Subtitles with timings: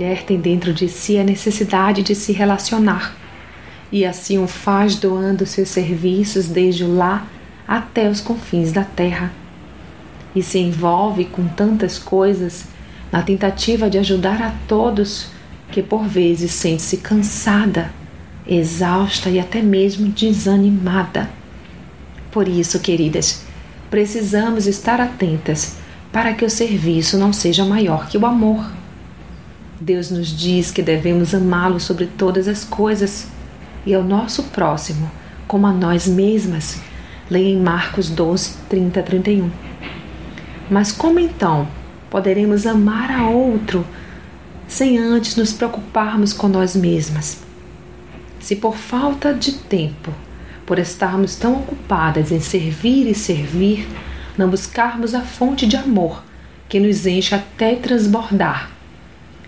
[0.00, 3.14] mulher tem dentro de si a necessidade de se relacionar
[3.92, 7.26] e assim o faz doando seus serviços desde o lá
[7.68, 9.30] até os confins da terra.
[10.34, 12.64] E se envolve com tantas coisas
[13.12, 15.26] na tentativa de ajudar a todos
[15.70, 17.92] que por vezes sente-se cansada,
[18.46, 21.28] exausta e até mesmo desanimada.
[22.30, 23.42] Por isso, queridas,
[23.90, 25.76] precisamos estar atentas
[26.10, 28.79] para que o serviço não seja maior que o amor.
[29.80, 33.28] Deus nos diz que devemos amá-lo sobre todas as coisas
[33.86, 35.10] e ao nosso próximo
[35.48, 36.78] como a nós mesmas.
[37.30, 39.50] Leia em Marcos 12, 30 a 31.
[40.70, 41.66] Mas como então
[42.10, 43.86] poderemos amar a outro
[44.68, 47.38] sem antes nos preocuparmos com nós mesmas?
[48.38, 50.12] Se por falta de tempo,
[50.66, 53.88] por estarmos tão ocupadas em servir e servir,
[54.36, 56.22] não buscarmos a fonte de amor
[56.68, 58.70] que nos enche até transbordar,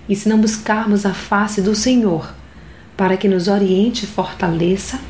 [0.09, 2.35] e se não buscarmos a face do Senhor,
[2.97, 5.01] para que nos oriente e fortaleça,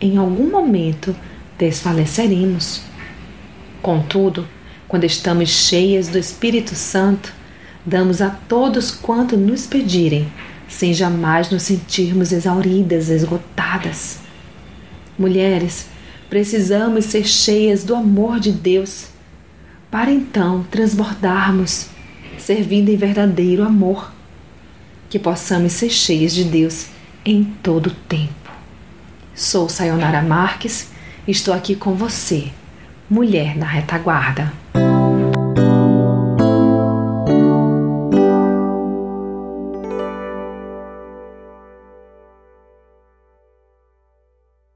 [0.00, 1.14] em algum momento
[1.58, 2.82] desfaleceremos.
[3.82, 4.46] Contudo,
[4.88, 7.32] quando estamos cheias do Espírito Santo,
[7.84, 10.30] damos a todos quanto nos pedirem,
[10.68, 14.18] sem jamais nos sentirmos exauridas, esgotadas.
[15.18, 15.86] Mulheres,
[16.28, 19.06] precisamos ser cheias do amor de Deus,
[19.90, 21.88] para então transbordarmos,
[22.40, 24.12] servindo em verdadeiro amor,
[25.08, 26.86] que possamos ser cheias de Deus
[27.24, 28.50] em todo o tempo.
[29.34, 30.90] Sou Sayonara Marques,
[31.26, 32.50] estou aqui com você,
[33.08, 34.52] mulher na retaguarda.